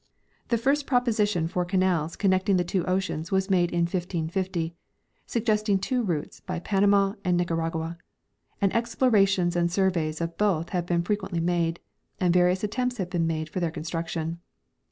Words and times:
The 0.47 0.57
first 0.57 0.87
proposition 0.87 1.47
for 1.47 1.63
canals 1.63 2.15
con 2.15 2.31
necting 2.31 2.57
the 2.57 2.63
two 2.63 2.83
oceans 2.85 3.31
was 3.31 3.51
made 3.51 3.69
in 3.69 3.81
1550, 3.81 4.73
suggesting 5.27 5.77
two 5.77 6.01
routes, 6.01 6.41
liy 6.49 6.63
Panama 6.63 7.13
and 7.23 7.37
Nicaragua; 7.37 7.99
and 8.59 8.75
explorations 8.75 9.55
and 9.55 9.71
surveys 9.71 10.19
of 10.19 10.39
both 10.39 10.69
have 10.69 10.87
been 10.87 11.03
frequently 11.03 11.39
made, 11.39 11.81
and 12.19 12.33
various 12.33 12.63
attempts 12.63 12.99
made 13.13 13.47
for 13.49 13.59
their 13.59 13.69
construction. 13.69 14.39